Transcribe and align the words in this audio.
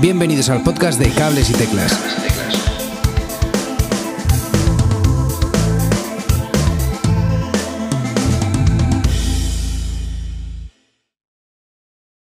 Bienvenidos 0.00 0.48
al 0.48 0.62
podcast 0.62 1.00
de 1.00 1.10
Cables 1.10 1.50
y 1.50 1.54
Teclas. 1.54 1.92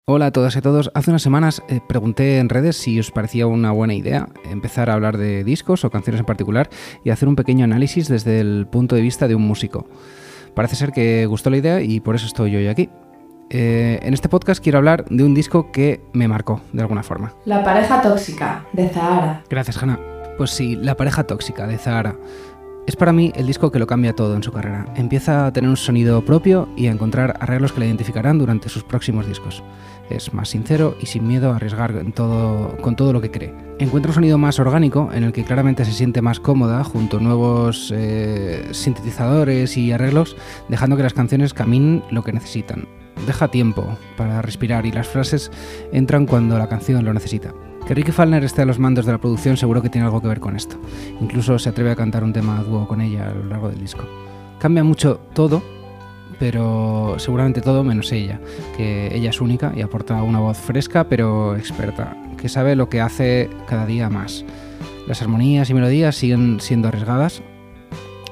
Hola 0.07 0.27
a 0.27 0.33
todas 0.33 0.55
y 0.55 0.59
a 0.59 0.63
todos. 0.63 0.91
Hace 0.95 1.11
unas 1.11 1.21
semanas 1.21 1.63
eh, 1.69 1.81
pregunté 1.87 2.39
en 2.39 2.49
redes 2.49 2.79
si 2.79 2.99
os 2.99 3.11
parecía 3.11 3.47
una 3.47 3.71
buena 3.71 3.93
idea 3.93 4.31
empezar 4.51 4.89
a 4.89 4.95
hablar 4.95 5.19
de 5.19 5.45
discos 5.45 5.85
o 5.85 5.91
canciones 5.91 6.21
en 6.21 6.27
particular 6.27 6.71
y 7.05 7.11
hacer 7.11 7.29
un 7.29 7.37
pequeño 7.37 7.65
análisis 7.65 8.09
desde 8.09 8.41
el 8.41 8.67
punto 8.67 8.97
de 8.97 9.03
vista 9.03 9.29
de 9.29 9.35
un 9.35 9.43
músico. 9.43 9.87
Parece 10.55 10.75
ser 10.75 10.93
que 10.93 11.27
gustó 11.27 11.51
la 11.51 11.59
idea 11.59 11.83
y 11.83 12.01
por 12.01 12.15
eso 12.15 12.25
estoy 12.25 12.57
hoy 12.57 12.69
aquí. 12.69 12.89
Eh, 13.51 13.99
en 14.03 14.15
este 14.15 14.29
podcast 14.29 14.63
quiero 14.63 14.79
hablar 14.79 15.05
de 15.07 15.25
un 15.25 15.35
disco 15.35 15.73
que 15.73 16.01
me 16.13 16.29
marcó 16.29 16.61
de 16.73 16.83
alguna 16.83 17.03
forma. 17.03 17.33
La 17.45 17.65
pareja 17.65 18.03
tóxica 18.03 18.65
de 18.73 18.89
Zahara. 18.89 19.43
Gracias, 19.49 19.83
Hanna. 19.83 19.99
Pues 20.37 20.51
sí, 20.51 20.77
La 20.77 20.97
pareja 20.97 21.25
tóxica 21.25 21.67
de 21.67 21.79
Zahara. 21.79 22.17
Es 22.87 22.97
para 22.97 23.13
mí 23.13 23.33
el 23.35 23.47
disco 23.47 23.71
que 23.71 23.79
lo 23.79 23.87
cambia 23.87 24.15
todo 24.15 24.35
en 24.35 24.43
su 24.43 24.51
carrera. 24.51 24.87
Empieza 24.97 25.47
a 25.47 25.53
tener 25.53 25.69
un 25.69 25.77
sonido 25.77 26.25
propio 26.25 26.71
y 26.75 26.87
a 26.87 26.91
encontrar 26.91 27.37
arreglos 27.39 27.73
que 27.73 27.81
le 27.81 27.87
identificarán 27.87 28.39
durante 28.39 28.71
sus 28.71 28.83
próximos 28.83 29.27
discos. 29.27 29.63
Es 30.09 30.33
más 30.33 30.49
sincero 30.49 30.97
y 30.99 31.05
sin 31.05 31.27
miedo 31.27 31.53
a 31.53 31.57
arriesgar 31.57 31.91
en 31.97 32.13
todo, 32.13 32.79
con 32.79 32.97
todo 32.97 33.13
lo 33.13 33.21
que 33.21 33.31
cree. 33.31 33.53
Encuentra 33.79 34.11
un 34.11 34.15
sonido 34.15 34.39
más 34.39 34.59
orgánico 34.59 35.11
en 35.13 35.23
el 35.23 35.33
que 35.33 35.45
claramente 35.45 35.85
se 35.85 35.93
siente 35.93 36.23
más 36.23 36.41
cómoda 36.41 36.83
junto 36.83 37.19
a 37.19 37.21
nuevos 37.21 37.93
eh, 37.95 38.69
sintetizadores 38.73 39.77
y 39.77 39.93
arreglos, 39.93 40.35
dejando 40.71 40.97
que 40.97 41.03
las 41.03 41.13
canciones 41.13 41.53
caminen 41.53 42.03
lo 42.11 42.25
que 42.25 42.33
necesitan. 42.33 42.89
Deja 43.27 43.49
tiempo 43.49 43.99
para 44.17 44.43
respirar 44.43 44.87
y 44.87 44.93
las 44.93 45.09
frases 45.09 45.51
entran 45.93 46.27
cuando 46.27 46.59
la 46.59 46.69
canción 46.69 47.05
lo 47.05 47.13
necesita. 47.13 47.53
Que 47.87 47.95
Ricky 47.95 48.13
Falner 48.13 48.45
esté 48.45 48.63
a 48.63 48.67
los 48.67 48.79
mandos 48.79 49.07
de 49.07 49.13
la 49.13 49.19
producción 49.19 49.57
seguro 49.57 49.83
que 49.83 49.89
tiene 49.89 50.07
algo 50.07 50.21
que 50.21 50.29
ver 50.29 50.41
con 50.41 50.57
esto. 50.57 50.77
Incluso 51.21 51.59
se 51.59 51.71
atreve 51.71 51.91
a 51.91 51.97
cantar 51.97 52.23
un 52.25 52.33
tema 52.33 52.63
dúo 52.63 52.87
con 52.87 53.01
ella 53.01 53.31
a 53.31 53.35
lo 53.35 53.45
largo 53.45 53.69
del 53.71 53.81
disco. 53.81 54.05
Cambia 54.59 54.85
mucho 54.85 55.21
todo, 55.35 55.63
pero 56.39 57.15
seguramente 57.19 57.61
todo 57.61 57.85
menos 57.85 58.13
ella, 58.13 58.41
que 58.77 59.15
ella 59.15 59.31
es 59.31 59.41
única 59.41 59.73
y 59.75 59.83
aporta 59.83 60.23
una 60.23 60.41
voz 60.41 60.59
fresca 60.59 61.09
pero 61.09 61.57
experta, 61.57 62.17
que 62.37 62.49
sabe 62.49 62.77
lo 62.77 62.89
que 62.89 63.01
hace 63.01 63.49
cada 63.67 63.87
día 63.87 64.11
más. 64.11 64.45
Las 65.07 65.23
armonías 65.23 65.71
y 65.71 65.75
melodías 65.75 66.17
siguen 66.17 66.61
siendo 66.61 66.89
arriesgadas 66.89 67.43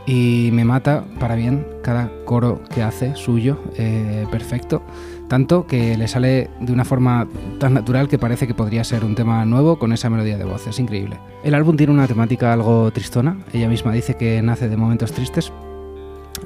y 0.07 0.51
me 0.53 0.65
mata 0.65 1.05
para 1.19 1.35
bien 1.35 1.67
cada 1.83 2.11
coro 2.25 2.61
que 2.75 2.83
hace 2.83 3.15
suyo, 3.17 3.59
eh, 3.77 4.27
perfecto 4.31 4.83
tanto 5.29 5.67
que 5.67 5.97
le 5.97 6.09
sale 6.09 6.51
de 6.61 6.73
una 6.73 6.85
forma 6.85 7.27
tan 7.59 7.75
natural 7.75 8.09
que 8.09 8.19
parece 8.19 8.47
que 8.47 8.55
podría 8.55 8.85
ser 8.85 9.05
un 9.05 9.15
tema 9.15 9.45
nuevo 9.45 9.79
con 9.79 9.93
esa 9.93 10.11
melodía 10.11 10.39
de 10.39 10.45
voz, 10.45 10.67
es 10.67 10.79
increíble. 10.79 11.19
El 11.43 11.55
álbum 11.55 11.77
tiene 11.77 11.93
una 11.93 12.07
temática 12.07 12.53
algo 12.53 12.91
tristona, 12.93 13.39
ella 13.53 13.69
misma 13.69 13.93
dice 13.93 14.15
que 14.15 14.41
nace 14.43 14.69
de 14.69 14.77
momentos 14.77 15.13
tristes, 15.13 15.53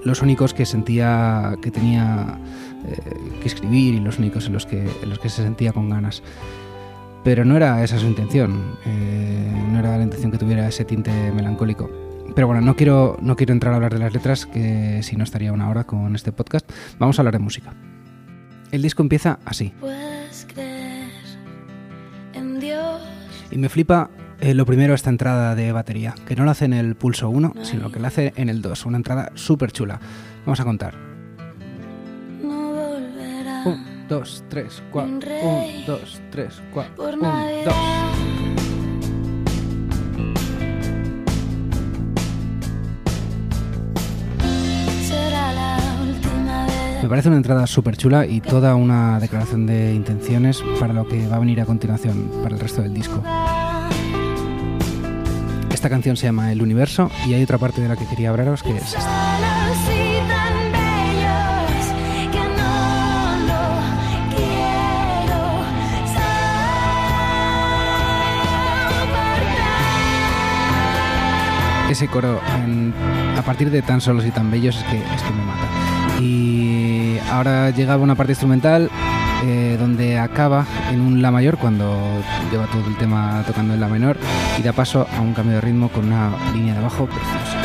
los 0.05 0.23
únicos 0.23 0.55
que 0.55 0.65
sentía 0.67 1.57
que 1.61 1.71
tenía 1.71 2.39
eh, 2.87 2.97
que 3.41 3.49
escribir 3.49 3.95
y 3.95 4.01
los 4.01 4.19
únicos 4.19 4.47
en 4.47 4.55
los 4.55 4.67
que, 4.67 4.89
se 5.23 5.43
sentía 5.43 5.73
con 5.73 5.91
ganas. 5.91 6.23
Pero 7.23 7.45
no 7.45 7.57
era 7.57 7.85
esa 7.85 7.99
su 7.99 8.07
intención, 8.07 8.77
eh, 8.87 9.53
no 9.71 9.79
era 9.79 9.99
la 9.99 10.05
intención 10.05 10.33
que 10.33 10.39
tuviera 10.39 10.67
ese 10.67 10.87
tinte 10.87 11.11
melancólico. 11.33 11.91
Pero 12.35 12.47
bueno, 12.47 12.63
no 12.63 12.77
quiero, 12.77 13.17
no 13.21 13.37
quiero 13.37 13.53
entrar 13.53 13.73
a 13.73 13.77
hablar 13.77 13.93
de 13.93 13.99
las 13.99 14.13
letras, 14.13 14.47
que 14.47 15.03
si 15.03 15.17
no 15.17 15.25
estaría 15.25 15.53
una 15.53 15.69
hora 15.69 15.85
con 15.85 16.15
este 16.15 16.33
podcast. 16.33 16.71
Vamos 16.99 17.19
a 17.19 17.23
hablar 17.23 17.35
de 17.35 17.41
música. 17.41 17.75
El 18.71 18.83
disco 18.83 19.03
empieza 19.03 19.39
así. 19.45 19.73
Y 23.51 23.59
me 23.59 23.69
flipa 23.69 24.11
eh, 24.41 24.55
lo 24.55 24.65
primero 24.65 24.95
esta 24.95 25.11
entrada 25.11 25.55
de 25.55 25.73
batería, 25.73 26.15
que 26.27 26.37
no 26.37 26.45
la 26.45 26.53
hace 26.53 26.65
en 26.65 26.73
el 26.73 26.95
pulso 26.95 27.29
1, 27.29 27.55
sino 27.63 27.91
que 27.91 27.99
la 27.99 28.09
hace 28.09 28.33
en 28.37 28.49
el 28.49 28.63
2, 28.63 28.87
una 28.87 28.97
entrada 28.97 29.33
súper 29.35 29.73
chula. 29.73 30.01
Vamos 30.47 30.61
a 30.61 30.65
contar. 30.65 30.95
1, 33.65 33.79
2, 34.09 34.45
3, 34.49 34.83
4. 34.91 35.31
1, 35.43 35.67
2, 35.87 36.21
3, 36.31 36.63
4. 36.73 37.05
1, 37.13 37.33
2. 37.65 38.30
Me 47.03 47.09
parece 47.09 47.29
una 47.29 47.39
entrada 47.39 47.67
súper 47.67 47.97
chula 47.97 48.27
y 48.27 48.41
toda 48.41 48.75
una 48.75 49.19
declaración 49.19 49.67
de 49.67 49.95
intenciones 49.95 50.63
para 50.79 50.93
lo 50.93 51.09
que 51.09 51.27
va 51.29 51.37
a 51.37 51.39
venir 51.39 51.61
a 51.61 51.65
continuación, 51.65 52.31
para 52.43 52.55
el 52.55 52.61
resto 52.61 52.83
del 52.83 52.93
disco. 52.95 53.23
Esta 55.73 55.89
canción 55.89 56.17
se 56.17 56.27
llama 56.27 56.53
El 56.53 56.61
Universo 56.63 57.11
y 57.27 57.33
hay 57.35 57.43
otra 57.43 57.59
parte 57.59 57.81
de 57.81 57.89
la 57.89 57.97
que 57.97 58.07
quería 58.07 58.31
hablaros 58.31 58.63
que 58.63 58.77
es 58.77 58.83
esta. 58.95 59.37
Ese 71.91 72.07
coro 72.07 72.41
en- 72.65 72.95
a 73.37 73.43
partir 73.43 73.69
de 73.71 73.83
tan 73.83 74.01
solos 74.01 74.25
y 74.25 74.31
tan 74.31 74.49
bellos 74.51 74.77
es 74.77 74.85
que, 74.85 74.99
es 74.99 75.23
que 75.23 75.31
me 75.33 75.43
mata. 75.43 75.67
Y 76.21 77.19
ahora 77.31 77.71
llega 77.71 77.97
una 77.97 78.15
parte 78.15 78.33
instrumental 78.33 78.91
eh, 79.45 79.77
donde 79.81 80.19
acaba 80.19 80.67
en 80.91 81.01
un 81.01 81.23
La 81.23 81.31
mayor 81.31 81.57
cuando 81.57 81.99
lleva 82.51 82.67
todo 82.67 82.87
el 82.87 82.97
tema 82.97 83.43
tocando 83.47 83.73
en 83.73 83.81
La 83.81 83.89
menor 83.89 84.19
y 84.59 84.63
da 84.63 84.73
paso 84.73 85.07
a 85.17 85.21
un 85.21 85.33
cambio 85.33 85.55
de 85.55 85.61
ritmo 85.63 85.89
con 85.89 86.07
una 86.07 86.33
línea 86.53 86.75
de 86.75 86.83
bajo 86.83 87.07
preciosa. 87.07 87.59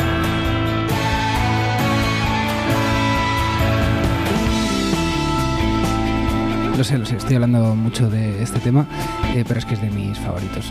Lo 6.76 6.84
sé, 6.84 6.98
lo 6.98 7.06
sé, 7.06 7.16
estoy 7.16 7.36
hablando 7.36 7.74
mucho 7.74 8.10
de 8.10 8.42
este 8.42 8.60
tema, 8.60 8.86
eh, 9.34 9.44
pero 9.48 9.58
es 9.58 9.64
que 9.64 9.74
es 9.74 9.80
de 9.80 9.90
mis 9.90 10.18
favoritos. 10.18 10.70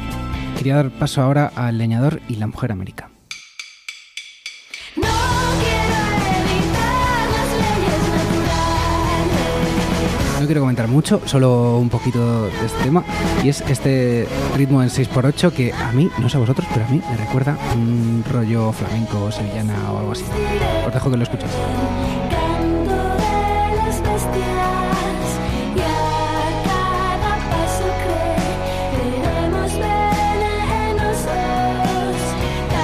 Quería 0.55 0.75
dar 0.75 0.91
paso 0.91 1.21
ahora 1.21 1.51
al 1.55 1.79
leñador 1.79 2.21
y 2.29 2.35
la 2.35 2.45
mujer 2.45 2.71
América. 2.71 3.09
No 10.45 10.47
quiero 10.47 10.61
comentar 10.61 10.87
mucho, 10.87 11.23
solo 11.25 11.79
un 11.79 11.89
poquito 11.89 12.43
de 12.43 12.65
este 12.67 12.83
tema. 12.83 13.03
Y 13.43 13.49
es 13.49 13.61
este 13.61 14.27
ritmo 14.55 14.83
en 14.83 14.89
6x8 14.89 15.51
que 15.51 15.73
a 15.73 15.91
mí, 15.91 16.07
no 16.19 16.29
sé 16.29 16.37
a 16.37 16.39
vosotros, 16.39 16.67
pero 16.71 16.85
a 16.85 16.87
mí 16.87 17.01
me 17.09 17.17
recuerda 17.17 17.57
un 17.73 18.23
rollo 18.31 18.71
flamenco, 18.71 19.31
sevillana 19.31 19.91
o 19.91 19.97
algo 19.97 20.11
así. 20.11 20.23
Os 20.85 20.93
dejo 20.93 21.09
que 21.09 21.17
lo 21.17 21.23
escuchéis. 21.23 21.51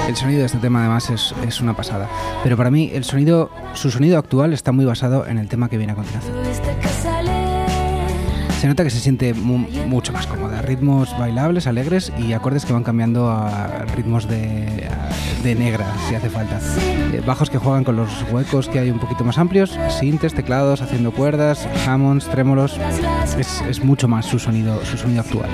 El 0.08 0.16
sonido 0.16 0.40
de 0.40 0.46
este 0.46 0.58
tema 0.58 0.80
además 0.80 1.10
es, 1.10 1.32
es 1.46 1.60
una 1.60 1.76
pasada. 1.76 2.08
Pero 2.42 2.56
para 2.56 2.72
mí 2.72 2.90
el 2.92 3.04
sonido, 3.04 3.50
su 3.74 3.92
sonido 3.92 4.18
actual 4.18 4.52
está 4.52 4.72
muy 4.72 4.84
basado 4.84 5.28
en 5.28 5.38
el 5.38 5.46
tema 5.46 5.68
que 5.68 5.78
viene 5.78 5.92
a 5.92 5.94
continuación. 5.94 7.11
Se 8.62 8.68
nota 8.68 8.84
que 8.84 8.90
se 8.90 9.00
siente 9.00 9.34
mu- 9.34 9.66
mucho 9.88 10.12
más 10.12 10.28
cómoda. 10.28 10.62
Ritmos 10.62 11.18
bailables, 11.18 11.66
alegres 11.66 12.12
y 12.16 12.32
acordes 12.32 12.64
que 12.64 12.72
van 12.72 12.84
cambiando 12.84 13.28
a 13.28 13.84
ritmos 13.96 14.28
de, 14.28 14.88
de 15.42 15.54
negra, 15.56 15.84
si 16.08 16.14
hace 16.14 16.30
falta. 16.30 16.60
Eh, 17.12 17.20
Bajos 17.26 17.50
que 17.50 17.58
juegan 17.58 17.82
con 17.82 17.96
los 17.96 18.08
huecos 18.30 18.68
que 18.68 18.78
hay 18.78 18.90
un 18.92 19.00
poquito 19.00 19.24
más 19.24 19.36
amplios, 19.38 19.76
sintes, 19.98 20.32
teclados, 20.32 20.80
haciendo 20.80 21.10
cuerdas, 21.10 21.66
hammonds, 21.88 22.28
trémolos. 22.28 22.78
Es, 23.36 23.62
es 23.68 23.82
mucho 23.84 24.06
más 24.06 24.26
su 24.26 24.38
sonido, 24.38 24.84
su 24.84 24.96
sonido 24.96 25.22
actual. 25.22 25.50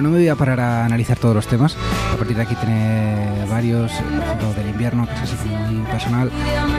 Pero 0.00 0.08
no 0.08 0.14
me 0.16 0.20
voy 0.22 0.28
a 0.28 0.34
parar 0.34 0.58
a 0.60 0.86
analizar 0.86 1.18
todos 1.18 1.34
los 1.34 1.46
temas. 1.46 1.76
A 2.14 2.16
partir 2.16 2.34
de 2.34 2.40
aquí 2.40 2.54
tiene 2.54 3.44
varios, 3.50 3.92
por 3.92 4.22
ejemplo, 4.24 4.54
del 4.54 4.70
invierno, 4.70 5.06
que 5.06 5.12
es 5.12 5.20
así 5.34 5.46
muy 5.46 5.84
personal. 5.90 6.30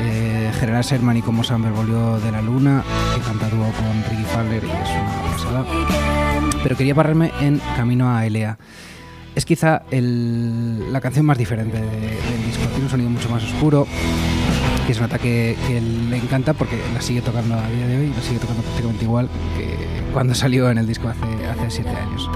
Eh, 0.02 0.52
General 0.60 0.84
Sherman 0.84 1.18
y 1.18 1.22
como 1.22 1.44
Samber 1.44 1.72
volvió 1.72 2.20
de 2.20 2.32
la 2.32 2.42
luna, 2.42 2.84
que 3.14 3.22
canta 3.22 3.48
dúo 3.50 3.68
con 3.74 4.04
Ricky 4.10 4.24
Fowler 4.24 4.64
y 4.64 4.68
es 4.68 4.90
una 5.00 5.32
pasada. 5.34 5.66
Pero 6.64 6.76
quería 6.76 6.96
pararme 6.96 7.32
en 7.42 7.62
Camino 7.76 8.10
a 8.10 8.26
Elea. 8.26 8.58
Es 9.36 9.46
quizá 9.46 9.84
la 9.92 11.00
canción 11.00 11.24
más 11.28 11.38
diferente 11.38 11.78
de- 11.80 11.90
del 11.92 12.46
disco. 12.48 12.64
Tiene 12.70 12.86
un 12.86 12.90
sonido 12.90 13.10
mucho 13.12 13.30
más 13.30 13.44
oscuro, 13.44 13.86
que 14.88 14.94
es 14.94 14.98
un 14.98 15.04
ataque 15.06 15.56
que 15.68 15.80
le 15.80 16.18
encanta 16.18 16.54
porque 16.54 16.82
la 16.92 17.02
sigue 17.02 17.22
tocando 17.22 17.54
a 17.54 17.70
día 17.70 17.86
de 17.86 18.00
hoy, 18.00 18.14
la 18.16 18.22
sigue 18.24 18.40
tocando 18.40 18.64
prácticamente 18.64 19.04
igual 19.06 19.30
que 19.56 19.78
cuando 20.12 20.34
salió 20.34 20.72
en 20.72 20.80
el 20.80 20.88
disco 20.88 21.08
hace 21.08 21.70
siete 21.70 21.92
años. 21.92 22.28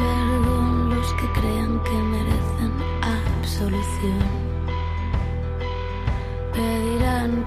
Los 1.05 1.13
que 1.13 1.39
crean 1.39 1.79
que 1.83 1.91
merecen 1.91 2.71
absolución. 3.03 4.17
Pedirán 6.51 7.45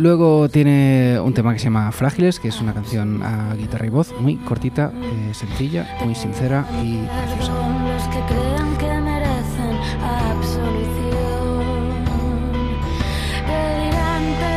Luego 0.00 0.48
tiene 0.48 1.20
un 1.22 1.32
tema 1.32 1.52
que 1.52 1.60
se 1.60 1.66
llama 1.66 1.92
Frágiles, 1.92 2.40
que 2.40 2.48
es 2.48 2.60
una 2.60 2.74
canción 2.74 3.22
a 3.22 3.54
guitarra 3.54 3.86
y 3.86 3.90
voz, 3.90 4.12
muy 4.18 4.36
cortita, 4.36 4.90
eh, 4.96 5.30
sencilla, 5.32 5.96
muy 6.04 6.16
sincera 6.16 6.66
y 6.82 7.06
preciosa. 7.36 8.67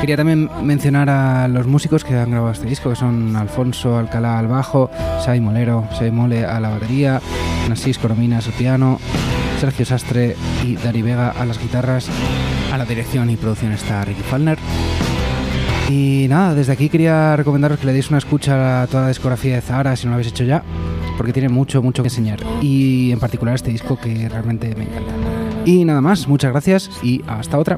Quería 0.02 0.18
también 0.18 0.50
mencionar 0.64 1.12
a 1.12 1.48
los 1.48 1.68
músicos 1.68 2.04
que 2.04 2.16
han 2.16 2.32
grabado 2.32 2.52
este 2.52 2.66
disco, 2.66 2.90
que 2.90 2.96
son 2.96 3.36
Alfonso 3.36 4.00
Alcalá 4.00 4.40
al 4.40 4.48
bajo, 4.48 4.90
Sai 5.24 5.40
Molero, 5.40 5.88
Sai 5.92 6.10
Mole 6.10 6.44
a 6.44 6.60
la 6.60 6.70
batería, 6.70 7.22
Nasís 7.70 8.00
Corominas 8.00 8.48
al 8.48 8.54
piano, 8.54 9.00
Sergio 9.60 9.86
Sastre 9.86 10.36
y 10.66 10.76
Dari 10.76 11.04
Vega 11.04 11.30
a 11.30 11.46
las 11.46 11.62
guitarras. 11.62 12.10
A 12.74 12.80
la 12.80 12.86
dirección 12.86 13.30
y 13.30 13.38
producción 13.38 13.74
está 13.74 14.04
Ricky 14.04 14.24
Falner. 14.24 14.58
Y 15.88 16.26
nada, 16.30 16.56
desde 16.56 16.72
aquí 16.72 16.90
quería 16.90 17.36
recomendaros 17.36 17.78
que 17.78 17.86
le 17.86 17.94
deis 17.94 18.10
una 18.10 18.18
escucha 18.18 18.82
a 18.82 18.88
toda 18.88 19.04
la 19.04 19.10
discografía 19.10 19.54
de 19.54 19.62
Zahara 19.62 19.96
si 19.96 20.06
no 20.06 20.12
lo 20.12 20.16
habéis 20.16 20.30
hecho 20.30 20.46
ya, 20.46 20.64
porque 21.16 21.32
tiene 21.32 21.50
mucho, 21.50 21.84
mucho 21.84 22.02
que 22.02 22.08
enseñar. 22.08 22.40
Y 22.60 23.12
en 23.12 23.20
particular 23.20 23.54
este 23.54 23.70
disco 23.70 24.00
que 24.00 24.28
realmente 24.28 24.74
me 24.74 24.86
encanta. 24.86 25.14
Y 25.64 25.86
nada 25.86 26.02
más, 26.02 26.28
muchas 26.28 26.52
gracias 26.52 26.90
y 27.04 27.22
hasta 27.28 27.60
otra. 27.60 27.78